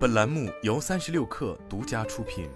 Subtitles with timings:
[0.00, 2.48] 本栏目由三十六氪独家出品。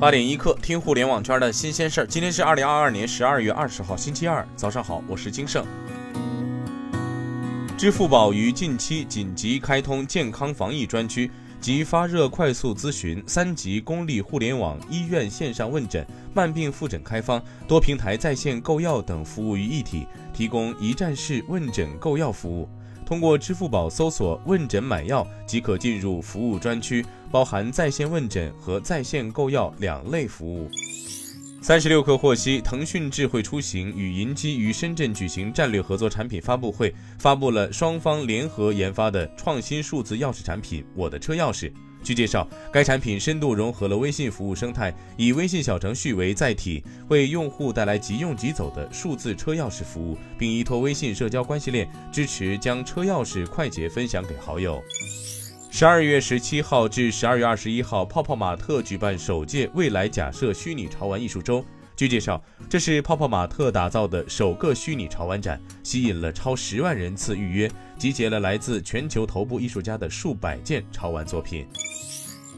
[0.00, 2.06] 八点一刻，听互联网圈的新鲜事儿。
[2.08, 5.64] 今天是二零二二年十二月二十号，星期二，早上好，我是金盛。
[7.76, 11.30] 支付宝于近期紧急开通健康防疫专区
[11.60, 16.04] 及发热快速咨询、三级公立互联网医院线上问诊、
[16.34, 20.04] 慢病复诊开方、多平台在线购药等服务于一体，
[20.34, 22.68] 提供一站式问诊购药服务。
[23.08, 30.68] 通过支付宝搜索“问诊买药”即可进入服务专区，包含在线问诊和在线购药两类服务。
[31.68, 41.70] 三十六氪获悉，腾讯智慧出行与银基于深圳举行战略合作产品发布会，发布了双方联合研发的创新数字钥匙产品“我的车钥匙”。
[42.02, 54.82] 据介绍，该产品深度融合了微信服务生态，以微信小程序为载体，为用户带来即用即走的数字车钥匙服务，并依托微信社交关系链，支持将车钥匙快捷分享给好友。
[55.70, 61.64] 十二月十七号至十二月二十一号，泡泡玛特举办首届未来假设虚拟潮玩艺术周。
[61.94, 71.66] 据介绍，这是泡泡玛特打造的首个虚拟潮玩展，吸引了超十万人次预约，集结了来自全球头部艺术家的数百件潮玩作品。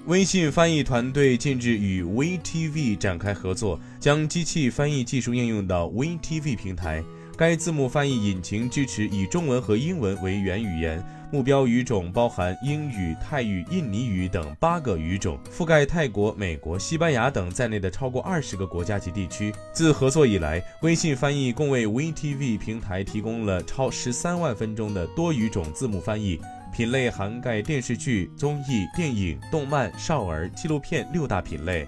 [0.07, 7.05] 微信翻译团队近日与 WeTV 展开合作，将机器翻译技术应用到 WeTV 平台。
[7.37, 19.55] 该字幕翻译引擎支持以中文和英文为原语言，目标语种包含英语、泰语、印尼语等八个语种，覆盖泰国、美国、西班牙等在内的超过二十个国家及地区。
[19.73, 26.41] 自合作以来，微信翻译共为 wtv 平台提供了超十三万分钟的多语种字幕翻译，
[26.73, 31.87] 品类涵盖电视剧、综艺、电影、动漫、少儿、纪录片六大品类。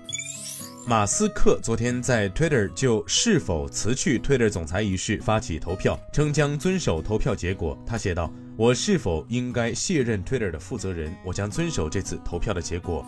[0.84, 7.78] 马斯克昨天在 Twitter 就是否辞去 Twitter 总裁一事发起投票，称将遵守投票结果。
[7.86, 11.14] 他写道：“我是否应该卸任 Twitter 的负责人？
[11.24, 13.04] 我将遵守这次投票的结果。”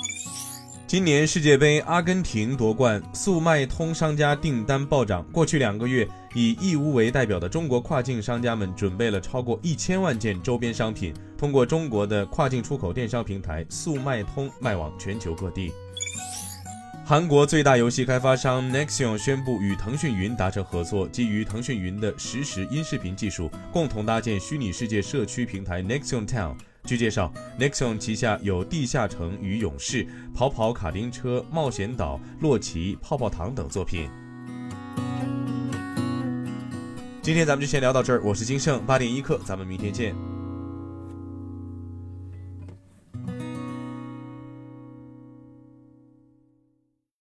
[0.86, 5.24] 今年世界杯，阿根廷夺冠，速卖通商家订单暴涨。
[5.33, 15.73] 过去两个月，以义乌为代表的中国跨境商家们准备了超过一千万件周边商品，通过中国的跨境出口电商平台速卖通卖往全球各地。
[17.07, 26.57] 韩国最大游戏开发商 Nexon 宣布与腾讯云达成合作，基于腾讯云的实时音视频技术，共同搭建虚拟世界社区平台 Nexon Town。
[26.87, 34.09] 据介绍，Nexon 旗下有地下城与勇士、跑跑卡丁车、冒险岛、洛奇、泡泡糖等作品。
[37.21, 40.33] 今天咱们就先聊到这儿，我是金盛八点一刻，咱们明天见。